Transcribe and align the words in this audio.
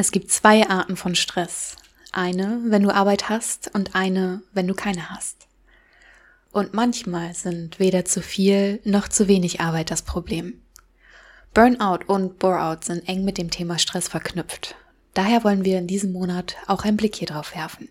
Es 0.00 0.12
gibt 0.12 0.30
zwei 0.30 0.66
Arten 0.66 0.96
von 0.96 1.14
Stress. 1.14 1.76
Eine, 2.10 2.58
wenn 2.64 2.82
du 2.82 2.88
Arbeit 2.88 3.28
hast 3.28 3.70
und 3.74 3.94
eine, 3.94 4.40
wenn 4.54 4.66
du 4.66 4.72
keine 4.72 5.10
hast. 5.10 5.46
Und 6.52 6.72
manchmal 6.72 7.34
sind 7.34 7.78
weder 7.78 8.06
zu 8.06 8.22
viel 8.22 8.80
noch 8.84 9.08
zu 9.08 9.28
wenig 9.28 9.60
Arbeit 9.60 9.90
das 9.90 10.00
Problem. 10.00 10.62
Burnout 11.52 12.06
und 12.06 12.38
Boreout 12.38 12.78
sind 12.84 13.06
eng 13.10 13.26
mit 13.26 13.36
dem 13.36 13.50
Thema 13.50 13.78
Stress 13.78 14.08
verknüpft. 14.08 14.74
Daher 15.12 15.44
wollen 15.44 15.66
wir 15.66 15.76
in 15.76 15.86
diesem 15.86 16.12
Monat 16.12 16.56
auch 16.66 16.84
einen 16.84 16.96
Blick 16.96 17.16
hier 17.16 17.28
drauf 17.28 17.54
werfen. 17.54 17.90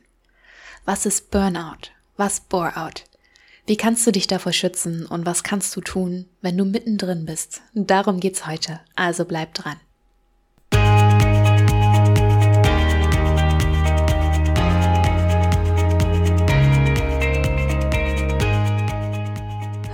Was 0.85 1.05
ist 1.05 1.29
Burnout? 1.29 1.91
Was 2.17 2.39
Boreout? 2.39 3.03
Wie 3.67 3.77
kannst 3.77 4.07
du 4.07 4.11
dich 4.11 4.25
davor 4.25 4.51
schützen 4.51 5.05
und 5.05 5.27
was 5.27 5.43
kannst 5.43 5.75
du 5.75 5.81
tun, 5.81 6.25
wenn 6.41 6.57
du 6.57 6.65
mittendrin 6.65 7.25
bist? 7.25 7.61
Darum 7.75 8.19
geht's 8.19 8.47
heute, 8.47 8.79
also 8.95 9.25
bleib 9.25 9.53
dran. 9.53 9.77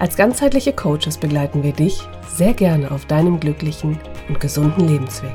Als 0.00 0.16
ganzheitliche 0.16 0.72
Coaches 0.72 1.18
begleiten 1.18 1.62
wir 1.62 1.74
dich 1.74 2.00
sehr 2.26 2.54
gerne 2.54 2.90
auf 2.90 3.04
deinem 3.04 3.38
glücklichen 3.38 4.00
und 4.28 4.40
gesunden 4.40 4.88
Lebensweg. 4.88 5.34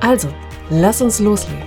Also, 0.00 0.28
lass 0.68 1.00
uns 1.00 1.18
loslegen. 1.18 1.64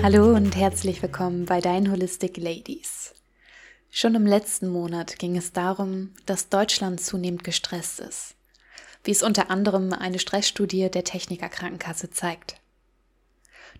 Hallo 0.00 0.36
und 0.36 0.54
herzlich 0.54 1.02
willkommen 1.02 1.44
bei 1.44 1.60
Dein 1.60 1.90
Holistic 1.90 2.36
Ladies. 2.36 3.14
Schon 3.90 4.14
im 4.14 4.26
letzten 4.26 4.68
Monat 4.68 5.18
ging 5.18 5.36
es 5.36 5.52
darum, 5.52 6.14
dass 6.24 6.50
Deutschland 6.50 7.00
zunehmend 7.00 7.42
gestresst 7.42 7.98
ist, 7.98 8.36
wie 9.02 9.10
es 9.10 9.24
unter 9.24 9.50
anderem 9.50 9.92
eine 9.92 10.20
Stressstudie 10.20 10.88
der 10.88 11.02
Techniker 11.02 11.48
Krankenkasse 11.48 12.10
zeigt. 12.10 12.60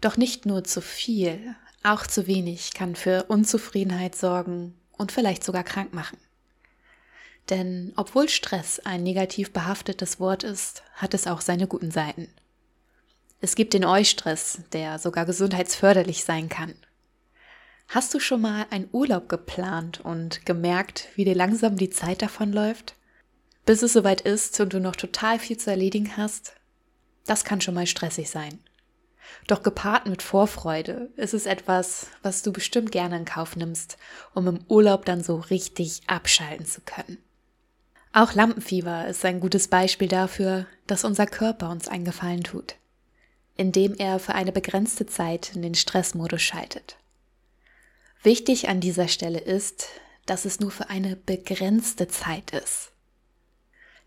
Doch 0.01 0.17
nicht 0.17 0.47
nur 0.47 0.65
zu 0.65 0.81
viel, 0.81 1.55
auch 1.83 2.07
zu 2.07 2.27
wenig 2.27 2.75
kann 2.75 2.97
für 2.97 3.25
Unzufriedenheit 3.25 4.15
sorgen 4.15 4.75
und 4.93 5.13
vielleicht 5.13 5.45
sogar 5.45 5.65
krank 5.65 5.95
machen. 5.95 6.19
Denn 7.51 7.93
obwohl 7.97 8.29
Stress 8.29 8.81
ein 8.81 9.03
negativ 9.03 9.53
behaftetes 9.53 10.19
Wort 10.19 10.43
ist, 10.43 10.83
hat 10.95 11.15
es 11.15 11.27
auch 11.27 11.41
seine 11.41 11.67
guten 11.67 11.91
Seiten. 11.91 12.29
Es 13.41 13.55
gibt 13.55 13.75
den 13.75 13.85
Eustress, 13.85 14.61
der 14.73 14.99
sogar 14.99 15.27
gesundheitsförderlich 15.27 16.25
sein 16.25 16.49
kann. 16.49 16.75
Hast 17.89 18.13
du 18.15 18.19
schon 18.19 18.41
mal 18.41 18.67
einen 18.71 18.89
Urlaub 18.91 19.29
geplant 19.29 20.01
und 20.01 20.45
gemerkt, 20.45 21.09
wie 21.15 21.25
dir 21.25 21.37
langsam 21.37 21.77
die 21.77 21.91
Zeit 21.91 22.21
davonläuft? 22.23 22.97
Bis 23.65 23.83
es 23.83 23.93
soweit 23.93 24.23
ist 24.23 24.59
und 24.59 24.73
du 24.73 24.81
noch 24.81 24.97
total 24.97 25.39
viel 25.39 25.57
zu 25.57 25.71
erledigen 25.71 26.17
hast? 26.17 26.55
Das 27.27 27.45
kann 27.45 27.61
schon 27.61 27.75
mal 27.75 27.87
stressig 27.87 28.29
sein. 28.29 28.59
Doch 29.47 29.63
gepaart 29.63 30.07
mit 30.07 30.23
Vorfreude 30.23 31.11
ist 31.17 31.35
es 31.35 31.47
etwas, 31.47 32.09
was 32.23 32.43
du 32.43 32.53
bestimmt 32.53 32.93
gerne 32.93 33.17
in 33.17 33.25
Kauf 33.25 33.57
nimmst, 33.57 33.97
um 34.35 34.47
im 34.49 34.61
Urlaub 34.69 35.05
dann 35.05 35.23
so 35.23 35.37
richtig 35.37 36.03
abschalten 36.07 36.67
zu 36.67 36.81
können. 36.81 37.19
Auch 38.13 38.33
Lampenfieber 38.33 39.07
ist 39.09 39.25
ein 39.25 39.41
gutes 39.41 39.69
Beispiel 39.69 40.09
dafür, 40.09 40.67
dass 40.87 41.05
unser 41.05 41.27
Körper 41.27 41.71
uns 41.71 41.87
einen 41.87 42.05
Gefallen 42.05 42.43
tut, 42.43 42.77
indem 43.57 43.95
er 43.95 44.19
für 44.19 44.35
eine 44.35 44.53
begrenzte 44.53 45.07
Zeit 45.07 45.55
in 45.55 45.63
den 45.63 45.75
Stressmodus 45.75 46.43
schaltet. 46.43 46.97
Wichtig 48.23 48.69
an 48.69 48.81
dieser 48.81 49.09
Stelle 49.09 49.39
ist, 49.39 49.89
dass 50.25 50.45
es 50.45 50.61
nur 50.61 50.71
für 50.71 50.91
eine 50.91 51.15
begrenzte 51.15 52.09
Zeit 52.09 52.51
ist. 52.51 52.91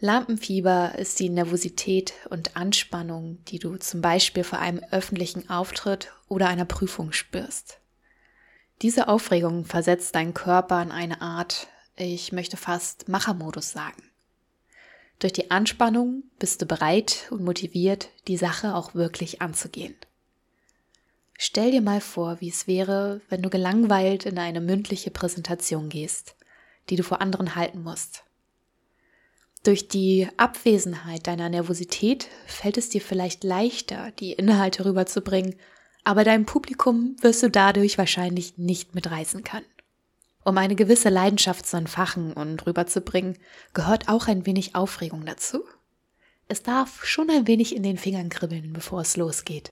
Lampenfieber 0.02 0.96
ist 0.98 1.20
die 1.20 1.30
Nervosität 1.30 2.14
und 2.30 2.56
Anspannung, 2.56 3.44
die 3.50 3.60
du 3.60 3.76
zum 3.76 4.00
Beispiel 4.00 4.46
vor 4.46 4.60
einem 4.60 4.82
öffentlichen 4.92 5.50
Auftritt 5.50 6.14
oder 6.30 6.48
einer 6.48 6.64
Prüfung 6.64 7.12
spürst. 7.12 7.80
Diese 8.82 9.10
Aufregung 9.10 9.66
versetzt 9.66 10.16
deinen 10.16 10.34
Körper 10.34 10.82
in 10.82 10.92
eine 10.92 11.22
Art, 11.22 11.68
ich 11.98 12.32
möchte 12.32 12.56
fast 12.56 13.10
Machermodus 13.10 13.72
sagen. 13.72 14.02
Durch 15.20 15.34
die 15.34 15.52
Anspannung 15.52 16.24
bist 16.40 16.62
du 16.62 16.66
bereit 16.66 17.28
und 17.30 17.44
motiviert, 17.44 18.08
die 18.30 18.38
Sache 18.38 18.76
auch 18.76 18.96
wirklich 18.96 19.42
anzugehen. 19.42 19.98
Stell 21.38 21.72
dir 21.72 21.82
mal 21.82 22.00
vor, 22.00 22.40
wie 22.40 22.48
es 22.48 22.68
wäre, 22.68 23.20
wenn 23.28 23.42
du 23.42 23.50
gelangweilt 23.50 24.26
in 24.26 24.40
eine 24.40 24.62
mündliche 24.62 25.12
Präsentation 25.12 25.90
gehst, 25.90 26.36
die 26.90 26.96
du 26.96 27.04
vor 27.04 27.20
anderen 27.20 27.56
halten 27.56 27.84
musst. 27.84 28.24
Durch 29.64 29.90
die 29.90 30.28
Abwesenheit 30.38 31.28
deiner 31.28 31.50
Nervosität 31.50 32.28
fällt 32.46 32.78
es 32.78 32.90
dir 32.90 33.02
vielleicht 33.02 33.44
leichter, 33.44 34.12
die 34.20 34.32
Inhalte 34.32 34.86
rüberzubringen, 34.86 35.56
aber 36.06 36.24
dein 36.24 36.46
Publikum 36.46 37.18
wirst 37.22 37.44
du 37.44 37.50
dadurch 37.50 37.98
wahrscheinlich 37.98 38.58
nicht 38.58 38.96
mitreißen 38.96 39.44
können. 39.44 39.66
Um 40.46 40.58
eine 40.58 40.76
gewisse 40.76 41.10
Leidenschaft 41.10 41.66
zu 41.66 41.76
entfachen 41.76 42.32
und 42.34 42.66
rüberzubringen, 42.66 43.38
gehört 43.74 44.08
auch 44.08 44.28
ein 44.28 44.46
wenig 44.46 44.76
Aufregung 44.76 45.26
dazu. 45.26 45.64
Es 46.48 46.64
darf 46.64 47.06
schon 47.06 47.30
ein 47.30 47.46
wenig 47.46 47.76
in 47.76 47.84
den 47.84 47.98
Fingern 47.98 48.30
kribbeln, 48.30 48.72
bevor 48.72 49.02
es 49.02 49.18
losgeht. 49.18 49.70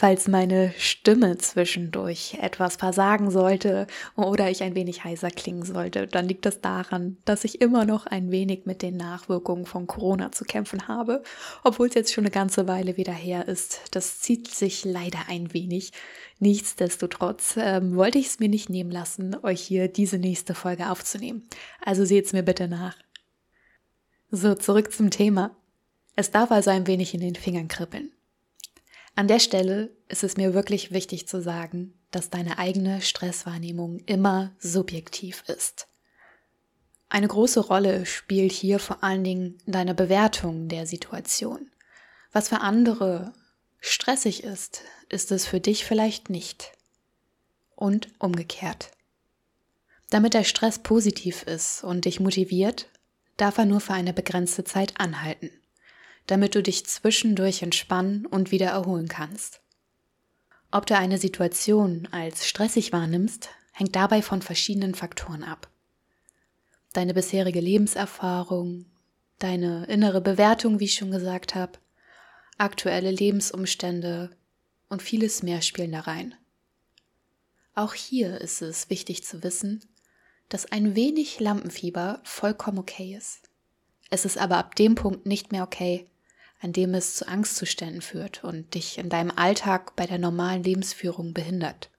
Falls 0.00 0.28
meine 0.28 0.72
Stimme 0.78 1.36
zwischendurch 1.36 2.38
etwas 2.40 2.76
versagen 2.76 3.30
sollte 3.30 3.86
oder 4.16 4.48
ich 4.50 4.62
ein 4.62 4.74
wenig 4.74 5.04
heiser 5.04 5.30
klingen 5.30 5.62
sollte, 5.62 6.06
dann 6.06 6.26
liegt 6.26 6.46
das 6.46 6.62
daran, 6.62 7.18
dass 7.26 7.44
ich 7.44 7.60
immer 7.60 7.84
noch 7.84 8.06
ein 8.06 8.30
wenig 8.30 8.64
mit 8.64 8.80
den 8.80 8.96
Nachwirkungen 8.96 9.66
von 9.66 9.86
Corona 9.86 10.32
zu 10.32 10.46
kämpfen 10.46 10.88
habe, 10.88 11.22
obwohl 11.64 11.88
es 11.88 11.94
jetzt 11.94 12.14
schon 12.14 12.24
eine 12.24 12.30
ganze 12.30 12.66
Weile 12.66 12.96
wieder 12.96 13.12
her 13.12 13.46
ist. 13.46 13.82
Das 13.90 14.20
zieht 14.20 14.48
sich 14.48 14.86
leider 14.86 15.18
ein 15.28 15.52
wenig. 15.52 15.92
Nichtsdestotrotz 16.38 17.58
ähm, 17.58 17.94
wollte 17.94 18.16
ich 18.16 18.28
es 18.28 18.38
mir 18.38 18.48
nicht 18.48 18.70
nehmen 18.70 18.90
lassen, 18.90 19.36
euch 19.42 19.60
hier 19.60 19.86
diese 19.88 20.16
nächste 20.16 20.54
Folge 20.54 20.88
aufzunehmen. 20.88 21.46
Also 21.84 22.06
seht's 22.06 22.32
mir 22.32 22.42
bitte 22.42 22.68
nach. 22.68 22.96
So, 24.30 24.54
zurück 24.54 24.94
zum 24.94 25.10
Thema. 25.10 25.54
Es 26.16 26.30
darf 26.30 26.50
also 26.52 26.70
ein 26.70 26.86
wenig 26.86 27.12
in 27.12 27.20
den 27.20 27.34
Fingern 27.34 27.68
kribbeln. 27.68 28.12
An 29.14 29.28
der 29.28 29.38
Stelle 29.38 29.90
ist 30.08 30.24
es 30.24 30.36
mir 30.36 30.54
wirklich 30.54 30.92
wichtig 30.92 31.28
zu 31.28 31.42
sagen, 31.42 31.94
dass 32.10 32.30
deine 32.30 32.58
eigene 32.58 33.00
Stresswahrnehmung 33.00 33.98
immer 34.06 34.52
subjektiv 34.58 35.44
ist. 35.46 35.88
Eine 37.08 37.28
große 37.28 37.60
Rolle 37.60 38.06
spielt 38.06 38.52
hier 38.52 38.78
vor 38.78 39.02
allen 39.02 39.24
Dingen 39.24 39.58
deine 39.66 39.94
Bewertung 39.94 40.68
der 40.68 40.86
Situation. 40.86 41.70
Was 42.32 42.48
für 42.48 42.60
andere 42.60 43.32
stressig 43.80 44.44
ist, 44.44 44.82
ist 45.08 45.32
es 45.32 45.46
für 45.46 45.60
dich 45.60 45.84
vielleicht 45.84 46.30
nicht. 46.30 46.72
Und 47.74 48.08
umgekehrt. 48.18 48.90
Damit 50.10 50.34
der 50.34 50.44
Stress 50.44 50.78
positiv 50.78 51.42
ist 51.44 51.82
und 51.82 52.04
dich 52.04 52.20
motiviert, 52.20 52.88
darf 53.36 53.58
er 53.58 53.64
nur 53.64 53.80
für 53.80 53.94
eine 53.94 54.12
begrenzte 54.12 54.64
Zeit 54.64 55.00
anhalten 55.00 55.50
damit 56.30 56.54
du 56.54 56.62
dich 56.62 56.86
zwischendurch 56.86 57.62
entspannen 57.62 58.24
und 58.24 58.52
wieder 58.52 58.68
erholen 58.68 59.08
kannst. 59.08 59.60
Ob 60.70 60.86
du 60.86 60.96
eine 60.96 61.18
Situation 61.18 62.08
als 62.12 62.46
stressig 62.46 62.92
wahrnimmst, 62.92 63.48
hängt 63.72 63.96
dabei 63.96 64.22
von 64.22 64.40
verschiedenen 64.40 64.94
Faktoren 64.94 65.42
ab. 65.42 65.68
Deine 66.92 67.14
bisherige 67.14 67.60
Lebenserfahrung, 67.60 68.86
deine 69.40 69.86
innere 69.86 70.20
Bewertung, 70.20 70.78
wie 70.78 70.84
ich 70.84 70.94
schon 70.94 71.10
gesagt 71.10 71.56
habe, 71.56 71.78
aktuelle 72.58 73.10
Lebensumstände 73.10 74.30
und 74.88 75.02
vieles 75.02 75.42
mehr 75.42 75.62
spielen 75.62 75.92
da 75.92 76.00
rein. 76.00 76.34
Auch 77.74 77.94
hier 77.94 78.40
ist 78.40 78.62
es 78.62 78.90
wichtig 78.90 79.24
zu 79.24 79.42
wissen, 79.42 79.84
dass 80.48 80.70
ein 80.70 80.94
wenig 80.94 81.40
Lampenfieber 81.40 82.20
vollkommen 82.22 82.78
okay 82.78 83.16
ist. 83.16 83.48
Es 84.10 84.24
ist 84.24 84.38
aber 84.38 84.58
ab 84.58 84.74
dem 84.76 84.96
Punkt 84.96 85.26
nicht 85.26 85.52
mehr 85.52 85.62
okay, 85.62 86.09
an 86.60 86.72
dem 86.72 86.94
es 86.94 87.16
zu 87.16 87.26
Angstzuständen 87.26 88.02
führt 88.02 88.44
und 88.44 88.74
dich 88.74 88.98
in 88.98 89.08
deinem 89.08 89.30
Alltag 89.30 89.96
bei 89.96 90.06
der 90.06 90.18
normalen 90.18 90.62
Lebensführung 90.62 91.32
behindert. 91.32 91.90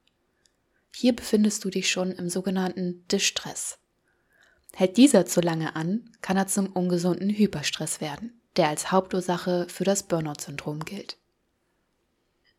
Hier 0.94 1.16
befindest 1.16 1.63
du 1.63 1.69
dich 1.69 1.90
schon 1.90 2.12
im 2.12 2.30
sogenannten 2.30 3.08
Distress. 3.08 3.80
Hält 4.74 4.98
dieser 4.98 5.25
zu 5.25 5.42
lange 5.42 5.75
an, 5.75 6.10
kann 6.22 6.38
er 6.38 6.48
zum 6.48 6.68
ungesunden 6.68 7.30
Hyperstress 7.30 8.02
werden. 8.02 8.38
der 8.58 8.68
als 8.68 8.92
Hauptursache 8.92 9.68
für 9.69 9.86
das 9.86 10.04
Burnout-Syndrom 10.04 10.84
gilt. 10.84 11.18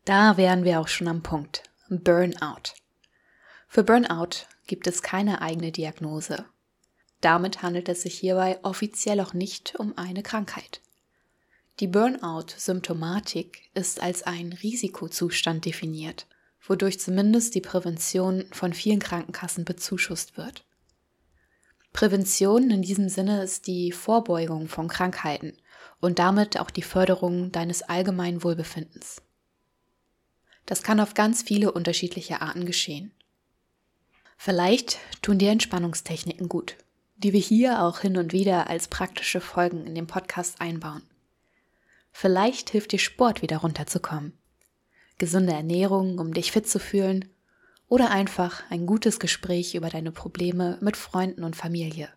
Da 0.05 0.37
wären 0.37 0.63
wir 0.63 0.79
auch 0.79 0.87
schon 0.87 1.07
am 1.07 1.21
Punkt. 1.21 1.63
Burnout. 1.87 2.73
Für 3.67 3.83
Burnout 3.83 4.47
gibt 4.65 4.87
es 4.87 5.03
keine 5.03 5.41
eigene 5.41 5.71
Diagnose. 5.71 6.45
Damit 7.21 7.61
handelt 7.61 7.87
es 7.89 8.01
sich 8.01 8.17
hierbei 8.17 8.59
offiziell 8.63 9.19
auch 9.19 9.33
nicht 9.33 9.75
um 9.75 9.97
eine 9.97 10.23
Krankheit. 10.23 10.81
Die 11.79 11.87
Burnout-Symptomatik 11.87 13.71
ist 13.73 14.01
als 14.01 14.23
ein 14.23 14.53
Risikozustand 14.53 15.65
definiert, 15.65 16.27
wodurch 16.61 16.99
zumindest 16.99 17.55
die 17.55 17.61
Prävention 17.61 18.45
von 18.51 18.73
vielen 18.73 18.99
Krankenkassen 18.99 19.65
bezuschusst 19.65 20.37
wird. 20.37 20.65
Prävention 21.91 22.69
in 22.69 22.83
diesem 22.83 23.09
Sinne 23.09 23.41
ist 23.43 23.65
die 23.65 23.91
Vorbeugung 23.91 24.67
von 24.67 24.87
Krankheiten 24.87 25.57
und 25.99 26.19
damit 26.19 26.59
auch 26.59 26.69
die 26.69 26.83
Förderung 26.83 27.51
deines 27.51 27.81
allgemeinen 27.81 28.43
Wohlbefindens. 28.43 29.21
Das 30.67 30.83
kann 30.83 30.99
auf 30.99 31.15
ganz 31.15 31.41
viele 31.41 31.71
unterschiedliche 31.71 32.41
Arten 32.41 32.65
geschehen. 32.65 33.11
Vielleicht 34.37 34.99
tun 35.21 35.39
dir 35.39 35.51
Entspannungstechniken 35.51 36.49
gut, 36.49 36.77
die 37.15 37.33
wir 37.33 37.39
hier 37.39 37.81
auch 37.81 37.99
hin 37.99 38.17
und 38.17 38.31
wieder 38.31 38.69
als 38.69 38.87
praktische 38.87 39.41
Folgen 39.41 39.87
in 39.87 39.95
den 39.95 40.07
Podcast 40.07 40.61
einbauen. 40.61 41.03
Vielleicht 42.13 42.69
hilft 42.69 42.93
dir 42.93 42.99
Sport 42.99 43.41
wieder 43.41 43.57
runterzukommen, 43.57 44.37
gesunde 45.17 45.51
Ernährung, 45.51 46.19
um 46.19 46.33
dich 46.33 46.51
fit 46.51 46.69
zu 46.69 46.79
fühlen 46.79 47.27
oder 47.89 48.11
einfach 48.11 48.63
ein 48.69 48.85
gutes 48.85 49.19
Gespräch 49.19 49.75
über 49.75 49.89
deine 49.89 50.11
Probleme 50.11 50.77
mit 50.79 50.95
Freunden 50.95 51.43
und 51.43 51.55
Familie. 51.55 52.09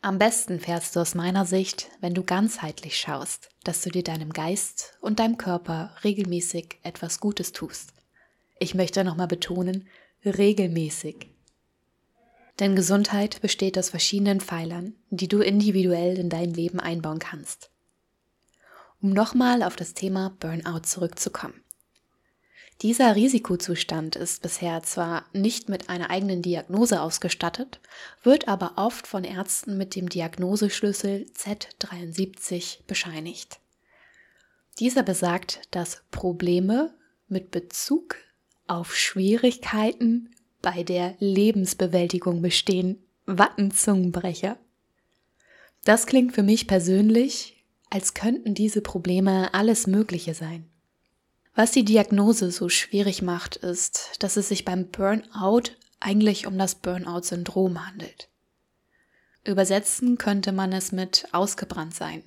Am 0.00 0.18
besten 0.18 0.60
fährst 0.60 0.96
du 0.96 1.00
aus 1.00 1.14
meiner 1.14 1.46
Sicht, 1.46 1.88
wenn 2.00 2.14
du 2.14 2.24
ganzheitlich 2.24 2.96
schaust, 2.96 3.50
dass 3.62 3.82
du 3.82 3.90
dir 3.90 4.02
deinem 4.02 4.32
Geist 4.32 4.98
und 5.00 5.18
deinem 5.18 5.38
Körper 5.38 5.94
regelmäßig 6.02 6.78
etwas 6.82 7.20
Gutes 7.20 7.52
tust. 7.52 7.92
Ich 8.58 8.74
möchte 8.74 9.04
nochmal 9.04 9.28
betonen, 9.28 9.88
regelmäßig. 10.24 11.28
Denn 12.60 12.76
Gesundheit 12.76 13.40
besteht 13.40 13.78
aus 13.78 13.90
verschiedenen 13.90 14.40
Pfeilern, 14.40 14.94
die 15.10 15.28
du 15.28 15.40
individuell 15.40 16.18
in 16.18 16.28
dein 16.28 16.52
Leben 16.52 16.80
einbauen 16.80 17.18
kannst. 17.18 17.70
Um 19.00 19.10
nochmal 19.10 19.62
auf 19.62 19.76
das 19.76 19.94
Thema 19.94 20.34
Burnout 20.40 20.80
zurückzukommen. 20.84 21.64
Dieser 22.82 23.14
Risikozustand 23.14 24.16
ist 24.16 24.42
bisher 24.42 24.82
zwar 24.82 25.26
nicht 25.32 25.68
mit 25.68 25.88
einer 25.88 26.10
eigenen 26.10 26.42
Diagnose 26.42 27.00
ausgestattet, 27.00 27.80
wird 28.22 28.48
aber 28.48 28.72
oft 28.76 29.06
von 29.06 29.24
Ärzten 29.24 29.78
mit 29.78 29.94
dem 29.94 30.08
Diagnoseschlüssel 30.08 31.26
Z73 31.36 32.80
bescheinigt. 32.86 33.60
Dieser 34.80 35.04
besagt, 35.04 35.60
dass 35.70 36.02
Probleme 36.10 36.92
mit 37.28 37.52
Bezug 37.52 38.16
auf 38.66 38.96
Schwierigkeiten 38.96 40.30
bei 40.60 40.82
der 40.82 41.14
Lebensbewältigung 41.20 42.42
bestehen. 42.42 42.98
Wattenzungenbrecher. 43.26 44.58
Das 45.84 46.06
klingt 46.06 46.34
für 46.34 46.42
mich 46.42 46.66
persönlich, 46.66 47.63
als 47.94 48.12
könnten 48.12 48.54
diese 48.54 48.80
Probleme 48.80 49.54
alles 49.54 49.86
Mögliche 49.86 50.34
sein. 50.34 50.68
Was 51.54 51.70
die 51.70 51.84
Diagnose 51.84 52.50
so 52.50 52.68
schwierig 52.68 53.22
macht, 53.22 53.54
ist, 53.54 54.14
dass 54.18 54.36
es 54.36 54.48
sich 54.48 54.64
beim 54.64 54.88
Burnout 54.88 55.70
eigentlich 56.00 56.48
um 56.48 56.58
das 56.58 56.74
Burnout-Syndrom 56.74 57.86
handelt. 57.86 58.28
Übersetzen 59.44 60.18
könnte 60.18 60.50
man 60.50 60.72
es 60.72 60.90
mit 60.90 61.28
ausgebrannt 61.30 61.94
sein. 61.94 62.24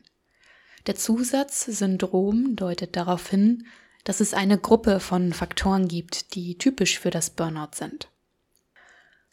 Der 0.85 0.95
Zusatz 0.95 1.65
Syndrom 1.65 2.55
deutet 2.55 2.95
darauf 2.95 3.27
hin, 3.27 3.67
dass 4.05 4.21
es 4.21 4.33
eine 4.33 4.57
Gruppe 4.57 5.01
von 5.01 5.33
Faktoren 5.33 5.89
gibt, 5.89 6.33
die 6.33 6.57
typisch 6.57 6.97
für 6.97 7.09
das 7.09 7.29
Burnout 7.29 7.75
sind. 7.75 8.07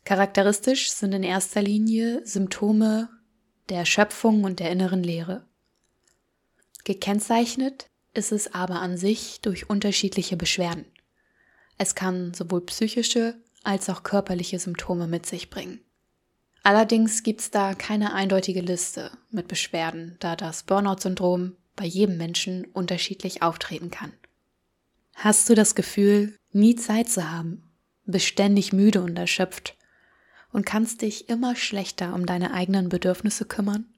Charakteristisch 0.05 0.91
sind 0.91 1.13
in 1.13 1.23
erster 1.23 1.63
Linie 1.63 2.27
Symptome 2.27 3.09
der 3.69 3.79
Erschöpfung 3.79 4.43
und 4.43 4.59
der 4.59 4.73
inneren 4.73 5.05
Leere. 5.05 5.47
Gekennzeichnet 6.85 7.91
ist 8.13 8.31
es 8.31 8.55
aber 8.55 8.81
an 8.81 8.97
sich 8.97 9.41
durch 9.41 9.69
unterschiedliche 9.69 10.37
Beschwerden. 10.37 10.85
Es 11.79 11.95
kann 11.95 12.35
sowohl 12.35 12.61
psychische 12.67 13.37
als 13.63 13.89
auch 13.89 14.03
körperliche 14.03 14.59
Symptome 14.59 15.07
mit 15.07 15.27
sich 15.27 15.51
bringen. 15.51 15.81
Allerdings 16.63 17.23
gibt 17.23 17.41
es 17.41 17.51
da 17.51 17.75
keine 17.75 18.15
eindeutige 18.15 18.61
Liste 18.61 19.11
mit 19.31 19.49
Beschwerden, 19.49 20.17
da 20.21 20.37
das 20.37 20.63
Burnout-Syndrom 20.63 21.57
bei 21.77 21.85
jedem 21.85 22.17
Menschen 22.17 22.67
unterschiedlich 22.67 23.43
auftreten 23.43 23.91
kann. 23.91 24.13
Hast 25.15 25.49
du 25.49 25.55
das 25.55 25.75
Gefühl, 25.75 26.37
nie 26.53 26.77
Zeit 26.77 27.09
zu 27.09 27.31
haben, 27.31 27.71
bist 28.07 28.27
ständig 28.27 28.73
müde 28.73 29.03
und 29.03 29.19
erschöpft 29.19 29.77
und 30.53 30.65
kannst 30.65 31.03
dich 31.03 31.29
immer 31.29 31.57
schlechter 31.57 32.15
um 32.15 32.27
deine 32.27 32.53
eigenen 32.53 32.89
Bedürfnisse 32.89 33.45
kümmern? 33.45 33.94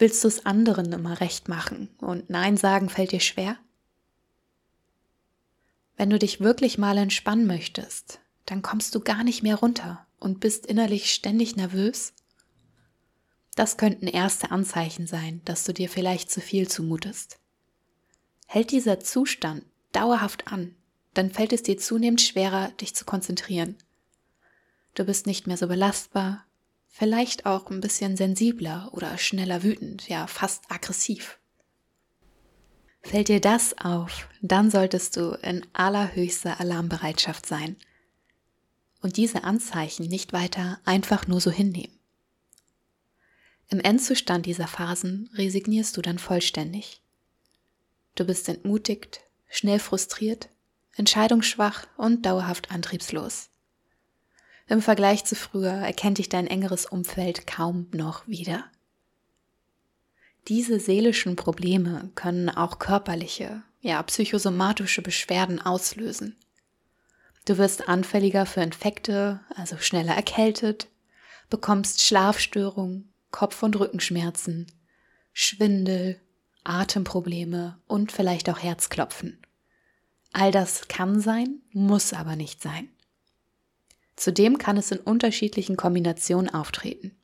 Willst 0.00 0.24
du 0.24 0.28
es 0.28 0.46
anderen 0.46 0.94
immer 0.94 1.20
recht 1.20 1.50
machen 1.50 1.90
und 1.98 2.30
Nein 2.30 2.56
sagen 2.56 2.88
fällt 2.88 3.12
dir 3.12 3.20
schwer? 3.20 3.58
Wenn 5.98 6.08
du 6.08 6.18
dich 6.18 6.40
wirklich 6.40 6.78
mal 6.78 6.96
entspannen 6.96 7.46
möchtest, 7.46 8.18
dann 8.46 8.62
kommst 8.62 8.94
du 8.94 9.00
gar 9.00 9.24
nicht 9.24 9.42
mehr 9.42 9.56
runter 9.56 10.06
und 10.18 10.40
bist 10.40 10.64
innerlich 10.64 11.12
ständig 11.12 11.54
nervös? 11.54 12.14
Das 13.56 13.76
könnten 13.76 14.06
erste 14.06 14.50
Anzeichen 14.50 15.06
sein, 15.06 15.42
dass 15.44 15.64
du 15.64 15.74
dir 15.74 15.90
vielleicht 15.90 16.30
zu 16.30 16.40
viel 16.40 16.66
zumutest. 16.66 17.38
Hält 18.46 18.70
dieser 18.70 19.00
Zustand 19.00 19.66
dauerhaft 19.92 20.50
an, 20.50 20.74
dann 21.12 21.30
fällt 21.30 21.52
es 21.52 21.62
dir 21.62 21.76
zunehmend 21.76 22.22
schwerer, 22.22 22.70
dich 22.80 22.94
zu 22.94 23.04
konzentrieren. 23.04 23.76
Du 24.94 25.04
bist 25.04 25.26
nicht 25.26 25.46
mehr 25.46 25.58
so 25.58 25.68
belastbar, 25.68 26.46
vielleicht 26.90 27.46
auch 27.46 27.70
ein 27.70 27.80
bisschen 27.80 28.16
sensibler 28.16 28.90
oder 28.92 29.16
schneller 29.18 29.62
wütend, 29.62 30.08
ja 30.08 30.26
fast 30.26 30.70
aggressiv. 30.70 31.38
Fällt 33.02 33.28
dir 33.28 33.40
das 33.40 33.78
auf, 33.78 34.28
dann 34.42 34.70
solltest 34.70 35.16
du 35.16 35.30
in 35.42 35.66
allerhöchster 35.72 36.60
Alarmbereitschaft 36.60 37.46
sein 37.46 37.76
und 39.00 39.16
diese 39.16 39.44
Anzeichen 39.44 40.06
nicht 40.06 40.32
weiter 40.32 40.80
einfach 40.84 41.26
nur 41.26 41.40
so 41.40 41.50
hinnehmen. 41.50 41.98
Im 43.68 43.80
Endzustand 43.80 44.46
dieser 44.46 44.66
Phasen 44.66 45.30
resignierst 45.34 45.96
du 45.96 46.02
dann 46.02 46.18
vollständig. 46.18 47.00
Du 48.16 48.24
bist 48.24 48.48
entmutigt, 48.48 49.20
schnell 49.48 49.78
frustriert, 49.78 50.48
entscheidungsschwach 50.96 51.86
und 51.96 52.26
dauerhaft 52.26 52.70
antriebslos. 52.72 53.48
Im 54.70 54.80
Vergleich 54.80 55.24
zu 55.24 55.34
früher 55.34 55.72
erkennt 55.72 56.18
dich 56.18 56.28
dein 56.28 56.46
engeres 56.46 56.86
Umfeld 56.86 57.44
kaum 57.48 57.88
noch 57.90 58.28
wieder. 58.28 58.66
Diese 60.46 60.78
seelischen 60.78 61.34
Probleme 61.34 62.12
können 62.14 62.48
auch 62.48 62.78
körperliche, 62.78 63.64
ja 63.80 64.00
psychosomatische 64.00 65.02
Beschwerden 65.02 65.60
auslösen. 65.60 66.36
Du 67.46 67.58
wirst 67.58 67.88
anfälliger 67.88 68.46
für 68.46 68.60
Infekte, 68.60 69.40
also 69.56 69.76
schneller 69.76 70.14
erkältet, 70.14 70.86
bekommst 71.48 72.02
Schlafstörungen, 72.02 73.12
Kopf- 73.32 73.64
und 73.64 73.74
Rückenschmerzen, 73.74 74.70
Schwindel, 75.32 76.20
Atemprobleme 76.62 77.80
und 77.88 78.12
vielleicht 78.12 78.48
auch 78.48 78.60
Herzklopfen. 78.60 79.42
All 80.32 80.52
das 80.52 80.86
kann 80.86 81.20
sein, 81.20 81.60
muss 81.72 82.12
aber 82.12 82.36
nicht 82.36 82.62
sein. 82.62 82.88
Zudem 84.20 84.58
kann 84.58 84.76
es 84.76 84.90
in 84.90 84.98
unterschiedlichen 84.98 85.78
Kombinationen 85.78 86.52
auftreten. 86.52 87.16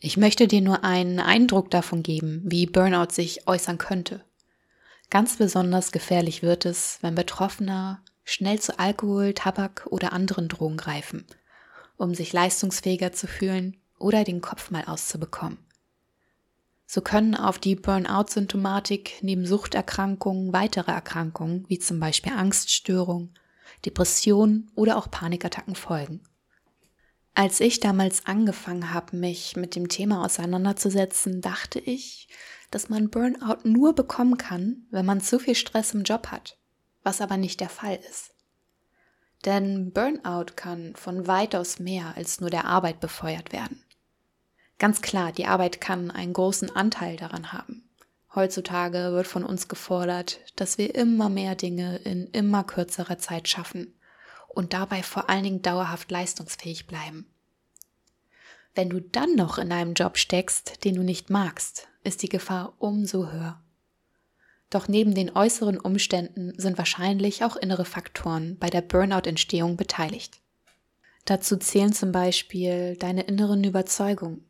Ich 0.00 0.18
möchte 0.18 0.46
dir 0.46 0.60
nur 0.60 0.84
einen 0.84 1.18
Eindruck 1.18 1.70
davon 1.70 2.02
geben, 2.02 2.42
wie 2.44 2.66
Burnout 2.66 3.10
sich 3.10 3.48
äußern 3.48 3.78
könnte. 3.78 4.22
Ganz 5.08 5.38
besonders 5.38 5.92
gefährlich 5.92 6.42
wird 6.42 6.66
es, 6.66 6.98
wenn 7.00 7.14
Betroffener 7.14 8.02
schnell 8.22 8.60
zu 8.60 8.78
Alkohol, 8.78 9.32
Tabak 9.32 9.86
oder 9.88 10.12
anderen 10.12 10.48
Drogen 10.48 10.76
greifen, 10.76 11.24
um 11.96 12.14
sich 12.14 12.34
leistungsfähiger 12.34 13.12
zu 13.12 13.26
fühlen 13.26 13.78
oder 13.98 14.22
den 14.22 14.42
Kopf 14.42 14.70
mal 14.70 14.84
auszubekommen. 14.84 15.56
So 16.84 17.00
können 17.00 17.34
auf 17.34 17.58
die 17.58 17.76
Burnout-Symptomatik 17.76 19.22
neben 19.22 19.46
Suchterkrankungen 19.46 20.52
weitere 20.52 20.92
Erkrankungen 20.92 21.64
wie 21.68 21.78
zum 21.78 21.98
Beispiel 21.98 22.34
Angststörung, 22.34 23.32
Depressionen 23.84 24.70
oder 24.74 24.96
auch 24.96 25.10
Panikattacken 25.10 25.74
folgen. 25.74 26.22
Als 27.34 27.60
ich 27.60 27.80
damals 27.80 28.26
angefangen 28.26 28.92
habe, 28.92 29.16
mich 29.16 29.56
mit 29.56 29.76
dem 29.76 29.88
Thema 29.88 30.24
auseinanderzusetzen, 30.24 31.40
dachte 31.40 31.78
ich, 31.78 32.28
dass 32.70 32.88
man 32.88 33.10
Burnout 33.10 33.58
nur 33.64 33.94
bekommen 33.94 34.36
kann, 34.36 34.86
wenn 34.90 35.06
man 35.06 35.20
zu 35.20 35.38
viel 35.38 35.54
Stress 35.54 35.94
im 35.94 36.02
Job 36.02 36.28
hat, 36.28 36.58
was 37.02 37.20
aber 37.20 37.36
nicht 37.36 37.60
der 37.60 37.68
Fall 37.68 37.98
ist. 38.08 38.34
Denn 39.44 39.92
Burnout 39.92 40.52
kann 40.56 40.94
von 40.96 41.26
weitaus 41.26 41.78
mehr 41.78 42.16
als 42.16 42.40
nur 42.40 42.50
der 42.50 42.66
Arbeit 42.66 43.00
befeuert 43.00 43.52
werden. 43.52 43.82
Ganz 44.78 45.02
klar, 45.02 45.32
die 45.32 45.46
Arbeit 45.46 45.80
kann 45.80 46.10
einen 46.10 46.32
großen 46.32 46.74
Anteil 46.74 47.16
daran 47.16 47.52
haben. 47.52 47.89
Heutzutage 48.34 49.12
wird 49.12 49.26
von 49.26 49.44
uns 49.44 49.66
gefordert, 49.66 50.38
dass 50.56 50.78
wir 50.78 50.94
immer 50.94 51.28
mehr 51.28 51.56
Dinge 51.56 51.96
in 51.98 52.28
immer 52.28 52.62
kürzerer 52.62 53.18
Zeit 53.18 53.48
schaffen 53.48 53.94
und 54.48 54.72
dabei 54.72 55.02
vor 55.02 55.28
allen 55.28 55.44
Dingen 55.44 55.62
dauerhaft 55.62 56.10
leistungsfähig 56.10 56.86
bleiben. 56.86 57.26
Wenn 58.74 58.88
du 58.88 59.00
dann 59.00 59.34
noch 59.34 59.58
in 59.58 59.72
einem 59.72 59.94
Job 59.94 60.16
steckst, 60.16 60.84
den 60.84 60.94
du 60.94 61.02
nicht 61.02 61.28
magst, 61.28 61.88
ist 62.04 62.22
die 62.22 62.28
Gefahr 62.28 62.74
umso 62.78 63.30
höher. 63.30 63.60
Doch 64.70 64.86
neben 64.86 65.16
den 65.16 65.34
äußeren 65.34 65.80
Umständen 65.80 66.52
sind 66.56 66.78
wahrscheinlich 66.78 67.42
auch 67.42 67.56
innere 67.56 67.84
Faktoren 67.84 68.56
bei 68.58 68.70
der 68.70 68.82
Burnout-Entstehung 68.82 69.76
beteiligt. 69.76 70.40
Dazu 71.24 71.56
zählen 71.56 71.92
zum 71.92 72.12
Beispiel 72.12 72.96
deine 72.96 73.22
inneren 73.22 73.64
Überzeugungen. 73.64 74.46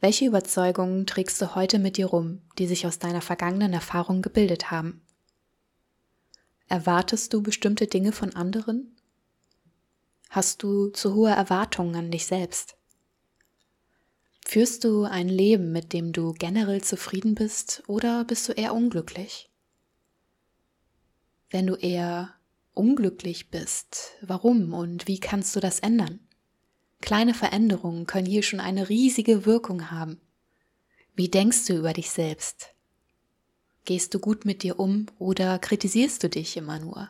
Welche 0.00 0.24
Überzeugungen 0.24 1.06
trägst 1.06 1.42
du 1.42 1.54
heute 1.54 1.78
mit 1.78 1.98
dir 1.98 2.06
rum, 2.06 2.40
die 2.58 2.66
sich 2.66 2.86
aus 2.86 2.98
deiner 2.98 3.20
vergangenen 3.20 3.74
Erfahrung 3.74 4.22
gebildet 4.22 4.70
haben? 4.70 5.02
Erwartest 6.68 7.34
du 7.34 7.42
bestimmte 7.42 7.86
Dinge 7.86 8.12
von 8.12 8.34
anderen? 8.34 8.96
Hast 10.30 10.62
du 10.62 10.88
zu 10.88 11.14
hohe 11.14 11.30
Erwartungen 11.30 11.96
an 11.96 12.10
dich 12.10 12.24
selbst? 12.24 12.76
Führst 14.46 14.84
du 14.84 15.04
ein 15.04 15.28
Leben, 15.28 15.70
mit 15.70 15.92
dem 15.92 16.12
du 16.12 16.32
generell 16.32 16.82
zufrieden 16.82 17.34
bist 17.34 17.82
oder 17.86 18.24
bist 18.24 18.48
du 18.48 18.52
eher 18.52 18.74
unglücklich? 18.74 19.50
Wenn 21.50 21.66
du 21.66 21.74
eher 21.74 22.34
unglücklich 22.72 23.50
bist, 23.50 24.12
warum 24.22 24.72
und 24.72 25.08
wie 25.08 25.20
kannst 25.20 25.54
du 25.56 25.60
das 25.60 25.80
ändern? 25.80 26.20
Kleine 27.00 27.34
Veränderungen 27.34 28.06
können 28.06 28.26
hier 28.26 28.42
schon 28.42 28.60
eine 28.60 28.88
riesige 28.88 29.46
Wirkung 29.46 29.90
haben. 29.90 30.20
Wie 31.14 31.28
denkst 31.28 31.66
du 31.66 31.76
über 31.76 31.92
dich 31.92 32.10
selbst? 32.10 32.74
Gehst 33.84 34.14
du 34.14 34.18
gut 34.18 34.44
mit 34.44 34.62
dir 34.62 34.78
um 34.78 35.06
oder 35.18 35.58
kritisierst 35.58 36.22
du 36.22 36.28
dich 36.28 36.56
immer 36.56 36.78
nur? 36.78 37.08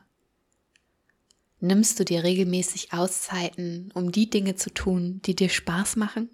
Nimmst 1.59 2.01
du 2.01 2.05
dir 2.05 2.25
regelmäßig 2.25 2.93
Auszeiten, 2.93 3.91
um 3.95 4.13
die 4.13 4.31
Dinge 4.31 4.57
zu 4.57 4.73
tun, 4.73 5.21
die 5.27 5.37
dir 5.37 5.51
Spaß 5.51 5.97
machen? 5.97 6.31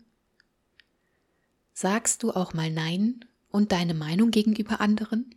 Sagst 1.73 2.23
du 2.23 2.31
auch 2.31 2.55
mal 2.55 2.71
Nein 2.71 3.25
und 3.51 3.73
deine 3.73 3.95
Meinung 3.95 4.31
gegenüber 4.31 4.81
anderen? 4.81 5.35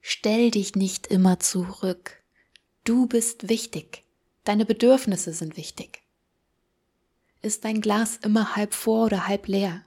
Stell 0.00 0.50
dich 0.50 0.76
nicht 0.76 1.08
immer 1.08 1.40
zurück. 1.40 2.22
Du 2.84 3.06
bist 3.06 3.48
wichtig. 3.48 4.04
Deine 4.44 4.64
Bedürfnisse 4.64 5.32
sind 5.32 5.56
wichtig. 5.56 6.02
Ist 7.40 7.64
dein 7.64 7.80
Glas 7.80 8.16
immer 8.16 8.56
halb 8.56 8.74
vor 8.74 9.06
oder 9.06 9.28
halb 9.28 9.46
leer? 9.46 9.84